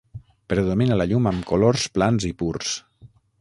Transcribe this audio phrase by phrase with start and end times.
[0.53, 2.73] Predomina la llum amb colors plans i purs.